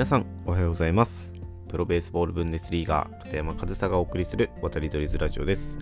[0.00, 1.34] 皆さんおはようございます。
[1.68, 5.76] プロベースボールブンデスリーガー片山和沙がお送りする渡り鳥ズラジオです。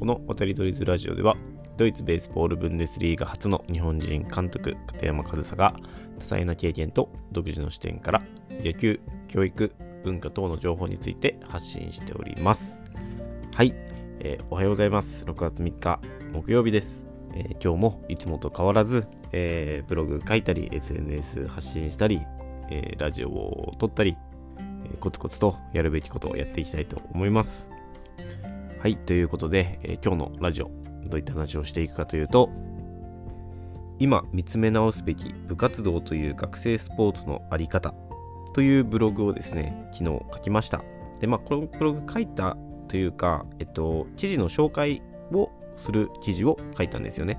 [0.00, 1.36] この渡り鳥ズラジオでは
[1.76, 5.76] ドイツベースボールブンデスリーガ初の日本人監督片山和沙が
[6.18, 8.98] 多彩な経験と独自の視点から野球
[9.28, 9.72] 教育
[10.02, 12.82] 文化等の情報について発信しております。
[13.54, 13.76] はい、
[14.18, 15.24] えー、おはようございます。
[15.24, 16.00] 6月3日
[16.32, 17.06] 木曜日です。
[17.36, 22.22] えー、今日もいつもと変わらず、えー、ブログ書いたり、SNS 発信したり、
[22.72, 24.16] えー、ラジオを撮ったり、
[24.86, 27.68] えコツコツとやるべきことをやっていきたいと思います。
[28.80, 30.70] はい、ということで、え今日のラジオ、
[31.04, 32.48] どういった話をしていくかというと、
[33.98, 37.94] 今見つめ直すべき部活動という学生スポーツのあり方
[38.54, 40.82] というブログをですね、昨日書きました。
[41.20, 42.56] で、まあ、このブログ書いた
[42.88, 47.38] というか、えっと、記事の紹介をする記事を書いたんですよね。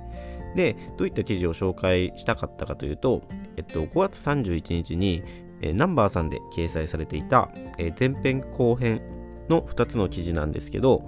[0.56, 3.24] で、どういった記事を紹介したかったかというと、
[3.58, 5.24] えっと、5月31日に、
[5.62, 9.02] えー、ナンバーさんで掲載されていた、えー、前編後編
[9.50, 11.04] の2つの記事なんですけど、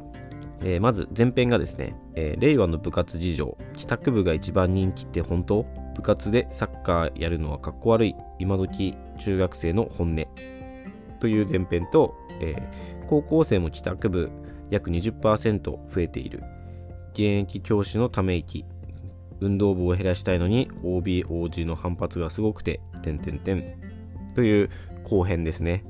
[0.62, 5.66] えー、まず前編がですね、えー、令和の部活事情、帰宅部が一番人気って本当？
[5.96, 10.26] 部活でサッカーやるのはかっこ悪い、今時中学生の本音。
[11.20, 14.30] という前編と、えー、高校生も帰宅部
[14.70, 16.44] 約20%増えている、
[17.14, 18.66] 現役教師のため息、
[19.42, 23.76] 運動部を減らしたいのに OB、OG の反発がすごくて、点点点
[24.36, 24.70] という
[25.04, 25.84] 後編ですね。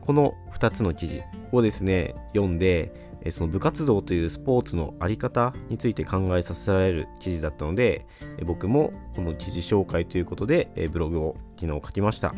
[0.00, 8.06] この2つの記事をですね、読んで、その部活動というスポーツのあり方について考えさせられる記事だったので、
[8.46, 12.34] 僕もこの記事紹介ということで、ブログを昨日書きました。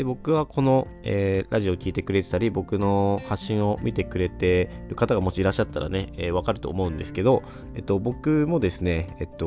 [0.00, 7.42] で、僕はこの、えー、ラジオを聞いてくれてたり、僕の発信を見てくれてる方がもしいらっしゃったらね、えー、わかると思うんですけど、
[7.74, 9.46] えっと、僕もですね、えっと、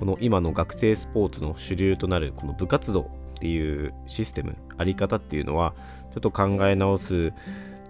[0.00, 5.74] この今の学生スポーツの主流となるこの部活動っていうシステム、あり方っていうのは、
[6.14, 7.34] ちょっと考え直す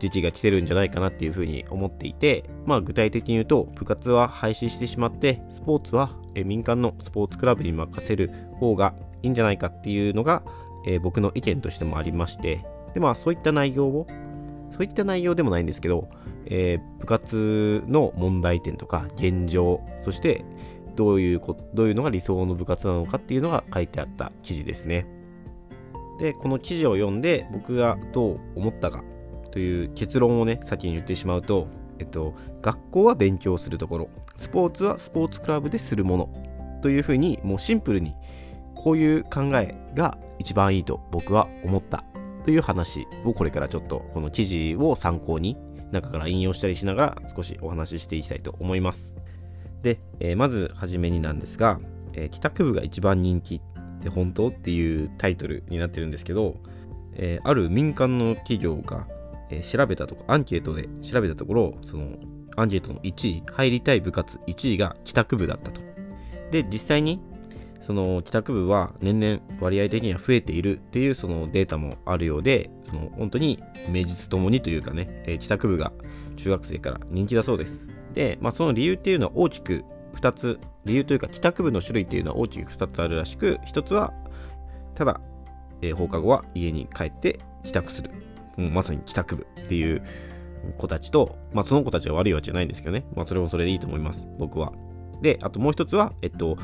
[0.01, 10.43] 時期が来てるんじゃないかなっていうふうに思っていて、まあ具体的に言うと、部活は廃止してしまって、スポーツは民間のスポーツクラブに任せる方がいいんじゃないかっていうのが、
[10.87, 12.65] えー、僕の意見としてもありまして、
[12.95, 14.07] で、まあそういった内容を、
[14.71, 16.09] そういった内容でもないんですけど、
[16.47, 20.45] えー、部活の問題点とか現状、そして
[20.97, 25.07] どういうことどういうのが理想の部活なのかっていうのが書いてあった記事ですね。
[26.19, 29.03] で、この記事を読んで僕がどう思ったか
[29.51, 31.67] という結論をね、先に言ってしまうと、
[31.99, 38.15] えっと、学校は勉強するところ、スポーツはスポーツクラブでするものというふうに、もうシンプルに
[38.75, 42.05] こういう考えが一番いいと僕は思った
[42.45, 45.57] という話をこれからちょっとこの記事を参考に
[45.91, 49.15] 中から引用したりしながら少しお話ししていきたいと思います。
[49.83, 51.81] で、えー、まずはじめになんですが、
[52.13, 53.61] えー、帰宅部が一番人気っ
[54.03, 56.57] て本当っていうタイトルになってるんですけど、
[57.15, 59.07] えー、ある民間の企業が、
[59.51, 62.17] え調べたとこアンケートで調べたところその
[62.57, 65.83] アンケートの1位入りたい部活1位が帰宅部だったと
[66.51, 67.21] で実際に
[67.87, 75.93] その帰宅部は年々割合的には増えているっていうそのデータもあるようで、その本当に名実ともにというかね、えー、帰宅部が
[76.37, 77.87] 中学生から人気だそうです。
[78.15, 79.85] で、まあ、その理由っていうのは大きく
[80.15, 84.13] 2つ、理由というか帰宅部の種類っていうのは大きく2つあるらしく、1つは、
[84.95, 85.21] ただ、
[85.83, 88.11] えー、放課後は家に帰って帰宅する。
[88.57, 90.03] うん、まさに帰宅部っていう
[90.79, 93.05] 子たちと、まあその子たちが悪いわけじゃないんですけどね。
[93.15, 94.27] まあそれもそれでいいと思います。
[94.39, 94.73] 僕は。
[95.21, 96.57] で、あともう一つは、えっと、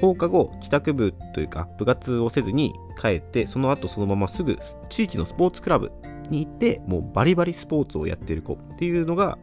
[0.00, 4.58] 放課後、帰宅部というか、部活をせずに帰って、その後そのまますぐ
[4.88, 5.92] 地域のスポーツクラブ
[6.30, 9.38] に行って、もうバリバリスポーツをやってる子っていうのが、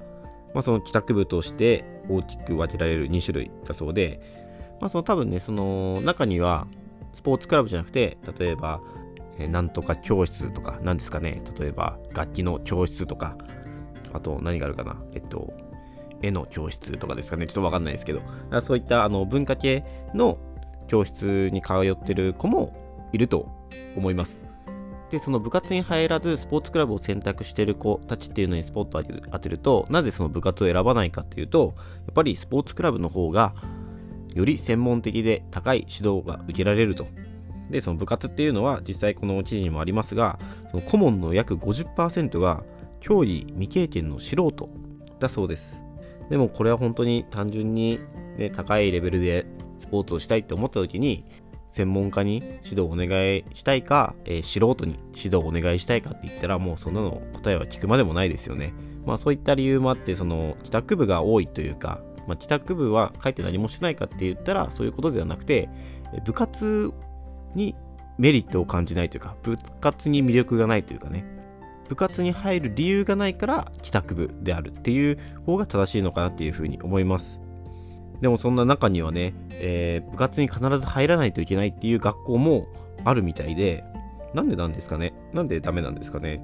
[0.53, 4.22] まあ、その帰宅部として大きく分けられる2種類だそうで、
[4.79, 6.68] まあ、その多分ね、その中には、
[7.13, 8.81] スポーツクラブじゃなくて、例えば、
[9.38, 13.38] えなんとか教室とか、何ですかね、例えば楽器の教室とか、
[14.13, 15.53] あと何があるかな、えっと、
[16.23, 18.22] 絵の教室とかですかね、ちょっとわかんないですけど、
[18.61, 19.84] そういったあの文化系
[20.16, 20.39] の
[20.88, 22.73] 教室に通ってる子も
[23.11, 23.47] いると
[23.96, 24.46] 思います。
[25.11, 33.53] で、その部活に入らずスポーツクラブを選択してる子たちっていうのにスポットを当てると、なぜその部活を選ばないかっていうと、やっぱりスポーツクラブの方が
[34.34, 37.05] より専門的で高い指導が受けられると。
[37.69, 40.40] で、その部活っていうのは実際この記事にもありますが、
[40.72, 42.64] その顧問の約50%が
[42.99, 44.69] 競技未経験の素人
[45.19, 45.84] だそうです。
[46.29, 47.99] でもこれは本当に単純に、
[48.37, 49.46] ね、高いレベルで
[49.78, 51.25] スポーツをしたいって思った時に、
[51.72, 58.73] 専門家に指導をお願いしたいか、えー、素人に指導をお願いしたいかって言ったら、もうそんなの答えは聞くまでもないですよね。
[59.05, 65.67] まあそういった理由もあって、その帰宅部が多いというか、まあ、帰宅部は帰って何もしてないかって言ったらそういうことではなくて、
[66.26, 66.93] 部活
[67.55, 67.76] に
[68.17, 71.26] メリットを感じないというか、部活に魅力がないというかね、
[71.90, 77.40] 部活に入る理由がないから帰宅部であるっていう方が正しいのかなっていうふうに思います。
[78.22, 82.68] でもそんな中にはね、えー、部活に必ず入らないといけないっていう学校も
[83.03, 83.84] あるみたいで、
[84.34, 85.14] なんでなんですかね？
[85.34, 86.41] なんでダメなんですかね？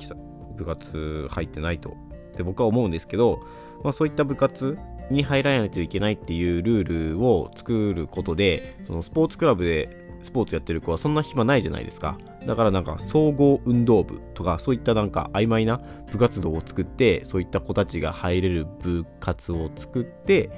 [0.57, 1.91] 部活入ってないと。
[2.33, 3.39] って僕は思うんですけど、
[3.83, 4.77] まあ、そういった部活
[5.09, 12.17] に入らないといけないっていうルールを作ることで、そのスポーツクラブでスポーツやってる子はそんな暇ないじゃないですか。
[12.45, 15.81] だからなんか総合運動部とかそういったなんか曖昧な
[16.11, 20.49] 部活動を作ってそういった子たちが入れる部活を作って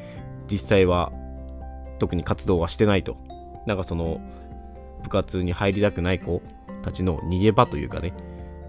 [0.49, 1.11] 実際は
[1.99, 3.17] 特に活動はしてないと。
[3.67, 4.19] なんかその
[5.03, 6.41] 部活に入りたくない子
[6.83, 8.13] たちの逃げ場というかね。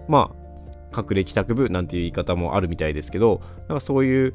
[0.07, 0.43] まあ
[0.95, 4.33] 隠れ帰宅部なんていう言い方もあるみたいですけど、なんかそういう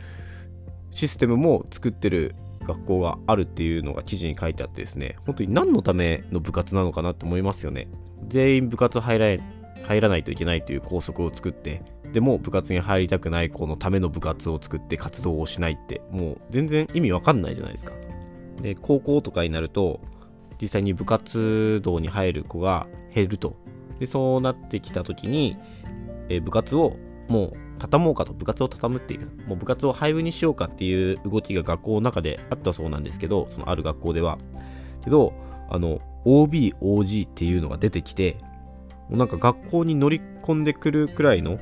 [0.91, 2.35] システムも作ってる
[2.69, 7.88] 学校があるっていうのが記事に書いてあってですね、本当に何のための部活なのかなって思いますよね。
[8.29, 9.43] 全員部活入ら
[9.87, 11.82] 入らないといけないという校則を作って、
[12.12, 17.94] でも部活に入りたくない子のための部活を作って活動をしないって、もう全然意味わかんないじゃないですか。
[18.61, 20.00] で、高校とかになると、
[20.61, 23.56] 実際に部活動に入る子が減ると。
[23.99, 25.56] で、そうなってきた時に、
[26.29, 26.97] え部活を
[27.29, 34.39] もう畳もうかと、部活を畳むっていう、もう部活を廃部にしようかっていう動きが学校の中であったそうなんですけど、そのある学校では。
[35.05, 35.33] けど、
[35.71, 38.39] あの、OB、OG っていうのが出てきて、
[39.09, 41.59] もうなんか学校に乗り込んでくるくらいの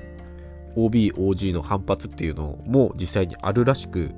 [0.76, 4.10] OB、OG の反発っていうのも実際にあるらしく、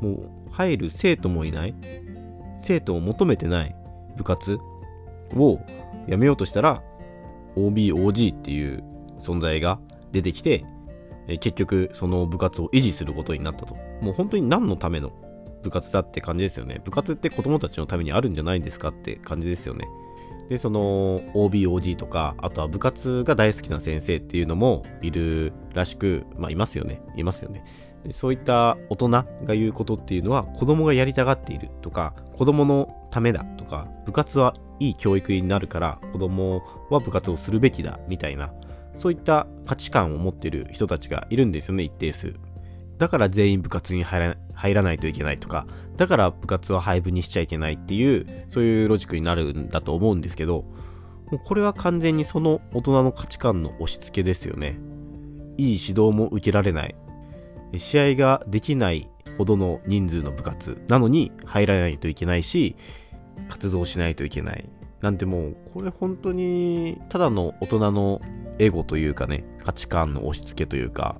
[0.00, 1.74] もう入る生徒もいない、
[2.60, 3.74] 生徒を求めてない
[4.16, 4.58] 部活
[5.34, 5.58] を
[6.06, 6.82] やめようとしたら、
[7.56, 8.82] OB、OG っていう
[9.20, 9.78] 存在が
[10.12, 10.64] 出てきて、
[11.28, 13.76] え結局その部活を維持することになったと。
[14.00, 15.12] もう本当に何のための
[15.62, 16.80] 部活だって感じですよね。
[16.84, 19.88] 部活って子供たちのためにあるんじゃないんですかって感じですよね。
[20.48, 27.00] で、その OB、OG とか、あとは部活が大好きな先生っていうのもいるらしく、まあいますよね。
[27.16, 27.64] いますよね。
[28.10, 38.52] そういった大人が言うことっていうのは子供がやりたがっているとか、子供のためだとか、部活はいい教育になるから子供は部活をするべきだみたいな
[38.96, 42.34] そういった価値観を持っている人たちがいるんですよね、一定数。
[42.98, 45.66] だから全員部活に入ら入らないといけないとか、
[45.96, 50.64] だから部活は廃部にしちゃいけないっていう、そういうロジックになるんだと思うんですけど、
[51.30, 54.78] もうこれは完全にその大人の価値観の押し付けですよね。
[55.56, 56.94] いい指導も受けられない。
[57.76, 59.08] 試合ができない
[59.38, 62.76] ほどの人数の部活なのに入らないといけないし、
[63.48, 64.68] 活動しないといけない。
[65.00, 68.20] なんてもう、これ本当にただの大人の
[68.58, 71.16] エゴというかね、価値観の押し付けというか、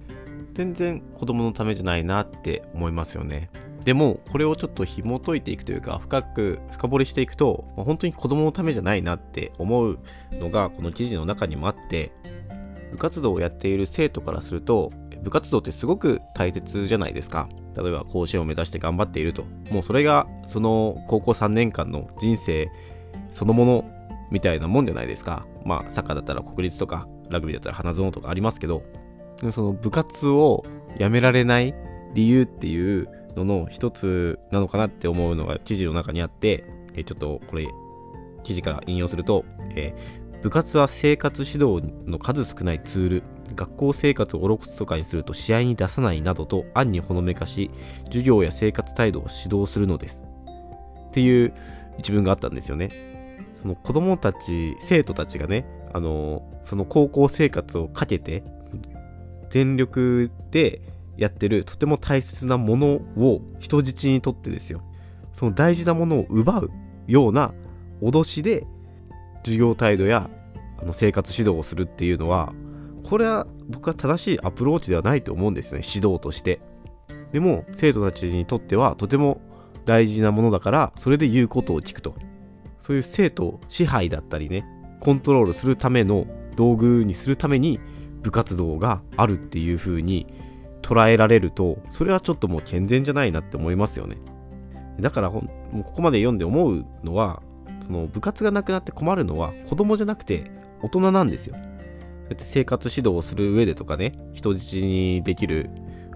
[0.55, 3.50] 全然子供のためじゃないなって思いますよね。
[3.84, 9.99] でも、これをちょっと紐解いていくというか、深く深掘りしていくと、本当に子供のためじゃないなって思う
[10.32, 12.12] のが、この記事の中にもあって、
[12.93, 14.90] 部活動をやっている生徒からすると、
[15.23, 17.49] 部活動ってすごく大切じゃないですか。
[17.76, 19.44] 例えば甲子園を目指して頑張っていると。
[19.70, 22.69] もうそれがその高校3年間の人生
[23.28, 23.85] そのもの
[24.31, 25.46] みたいなもんじゃないですか。
[25.64, 28.82] まあサッカーだったら国立とかラグビーだったら花園とかありますけど、
[29.50, 30.64] その部活を
[30.99, 31.75] やめられない
[32.14, 36.64] 理由っていうのの一つなのかなって思うのが記事の中にあって、
[36.94, 37.67] えちょっとこれ
[38.43, 39.44] 記事から引用すると、
[39.75, 43.23] えー、部活は生活指導の数少ないツール
[43.54, 47.71] 学校生活をおろくとかにすると試合に出さないなどと暗にほのめかし
[48.07, 50.25] 授業や生活態度を指導するのです。
[51.09, 51.52] っていう
[51.99, 52.90] 一文があったんですよね。
[53.54, 58.42] その子供たち生徒たちがねあのその高校生活をかけて
[59.50, 60.80] 全力で
[61.16, 64.82] やってるとても大切なものを人質にとってですよ。
[65.32, 66.70] その大事なものを奪う
[67.06, 67.54] ような
[68.00, 68.66] 脅しで
[69.44, 70.28] 授業態度や
[70.78, 72.52] あの生活指導をするっていうのは
[73.04, 75.82] これは僕は正しいアプローチではないと思うんですね。
[75.82, 76.61] 指導として。
[77.32, 79.40] でも生徒たちにとってはとても
[79.84, 82.14] 大事なものだからそれで言うことを聞くと。
[82.80, 84.66] そういう生徒支配だったりね
[85.02, 87.80] コントロールするための道具にするために
[88.23, 90.28] 部活動があるっていう風に
[90.80, 94.16] 捉えられるとそれはちょっともう健全じゃないなって思いますよね。
[95.00, 95.42] だからも
[95.75, 97.42] うここまで読んで思うのは
[97.80, 101.56] その部活がなくなって困るのは子供じゃなくて大人なんですよ。
[101.56, 105.68] そうやって生活指導をする上でとかね人質にできる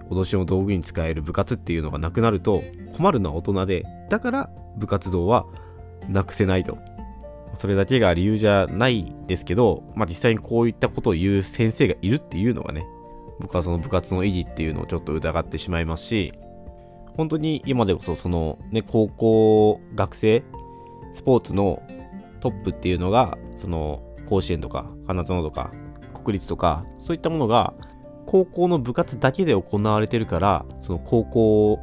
[0.09, 2.63] 脅しの道具に使える部活っていうのがなくなると
[2.95, 5.45] 困るのは大人でだから部活動は
[6.07, 6.77] なくせないと。
[7.53, 12.85] それだけが理由じゃないですけど、まあ、実際にこういったことを言う先生がいるっていうのがね、
[13.39, 16.33] 僕はその部活の意義っていうのをちょっと疑ってしまいますし、
[17.15, 20.43] 本当に今でこそそのね、高校、学生、
[21.15, 21.81] スポーツの
[22.39, 25.71] トップっていうのがその甲子園とか花園とか
[26.13, 27.73] 国立とかそういったものが
[28.25, 31.79] 高校の部活だけで行われてるからその高校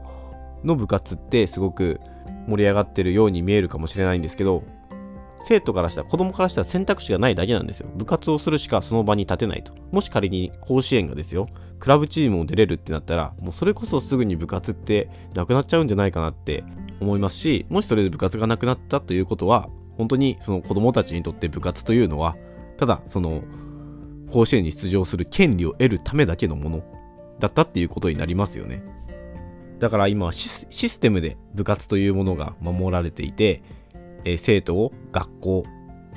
[0.62, 2.00] の部活ってすごく
[2.46, 4.62] 盛り上がってるように見えるかもしれないんですけど
[5.46, 7.88] 生徒からしたら子供からしたら選択肢がないだけなんですよ。
[7.94, 9.74] 部活をするしかその場に立てないと。
[9.92, 11.46] もし仮に甲子園がですよ。
[11.78, 16.64] クラブチームを出れるってなったらもうそれこそすぐに部活ってなくなっちゃうんじゃないかなって
[17.00, 22.36] 思いますしもしそれで部活がなくなったということは本当にその子供たちにとって部活というのは
[22.78, 23.42] ただその
[24.32, 26.82] 甲子園に出場する権利を得るためだけのもの
[27.38, 28.82] だったっていうことになりますよね。
[29.78, 30.48] だから今シ
[30.88, 33.62] ステムで部活というものが守られていて、
[34.24, 35.64] え、生徒を学校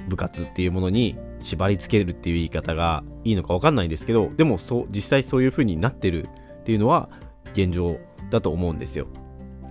[0.08, 6.28] 部活っていうものに縛り付けるっていう言い方がいいのか分かんないんですけどでもそう実際そういう風になってる
[6.62, 7.10] っていうのは
[7.54, 7.98] 現状
[8.30, 9.08] だと思うんですよ。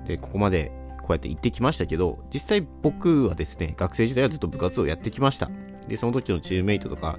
[0.06, 5.50] でここまでこうやって言ってきましたけど実際僕はですね学生時代はずっと部活をやってきました。
[5.88, 7.18] でその時のチームメイトとか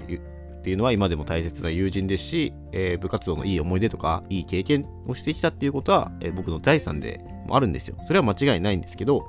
[0.58, 7.96] っていうのは今でも大切な友人ですし、えー、部活動のいい思い出とかいい経験をしてきたっていうことは、えー、僕の財産でもあるんですよ。
[8.06, 9.24] それは間違いないんですけど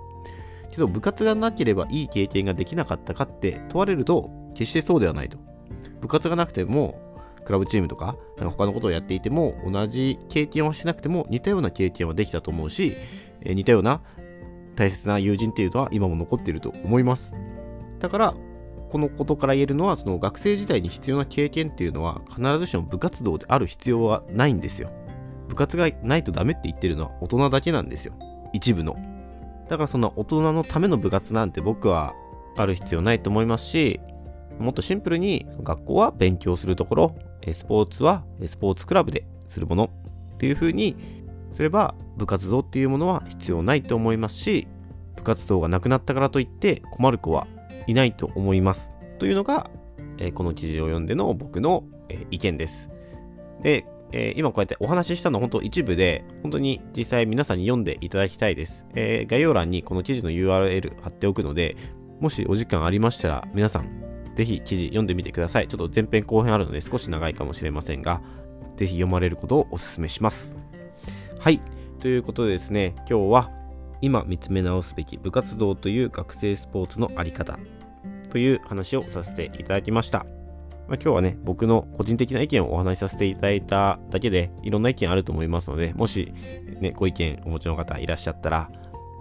[0.71, 5.37] けど部活がなければいい経験ができなかったかって問われると決してそうではないと。
[6.01, 6.99] 部活がなくても
[7.45, 12.95] クラブチームとかなんか他のことをやっていても同じ経験はしなくても似たような経験はできたと思うし、
[13.41, 14.01] え、似たような
[14.75, 17.33] 大切な友人っていうのは今も残っていると思います。
[17.99, 18.35] だから
[18.89, 24.89] このことから言えるのはその学生時代に必要な経験っていうのは必ずしも部活動である必要はないんですよ。
[25.47, 28.13] 部活がないとダメって言ってるのは大人だけなんですよ。
[28.53, 28.95] 一部の。
[29.69, 32.13] だからそんな大人のための部活なんて僕は
[32.57, 33.99] ある必要ないと思いますし
[34.59, 37.15] もっとシンプルに学校は勉強するところ
[37.53, 39.89] スポーツはスポーツクラブでするもの
[40.33, 40.97] っていう風に
[41.51, 44.67] すれば部活動っていうものは必要ないと思いますし
[45.15, 47.47] 部活動がなくなったからといって困る子は
[47.87, 48.91] いないと思います。
[49.19, 49.69] というのが、
[50.33, 51.83] この記事を読んでの僕の、
[52.31, 52.89] 意見です。
[53.61, 58.85] で、えー、今こうやってお話ししたの本当一部で、本当に実際皆さんに読んでいただきたいです。
[58.95, 61.75] え概要欄にこの記事の URL 貼っておくので、
[62.19, 65.67] もしお時間ありましたら皆さんぜひ記事読んでみてください。
[65.67, 68.21] ちょっと前編後編あるので少し長いかもしれませんが、
[68.77, 70.57] ぜひ読まれることをお勧めします。
[71.39, 71.61] はい。
[71.99, 73.51] ということでですね、今日は
[74.01, 77.59] 今見つめ直すべき部活動という学生スポーツのあり方
[78.29, 80.38] という話をさせていただきました。
[80.89, 86.33] まあ、今日はね、僕の個人的な意見をお話しさせていただいただけで、いろんな意見あると思いますので、もし、
[86.81, 88.71] ね、ご意見お持ちの方いらっしゃったら、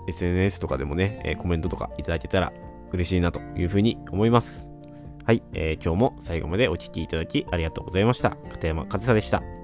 [0.09, 2.55] SNS とかでもね、え、コメントとかいただけたら
[2.93, 4.71] 嬉しいなというふうに思います。
[5.27, 8.31] はい、えー、今日も最後までお聴きいただきありがとうございました。
[8.51, 9.58] 片山和沙でした。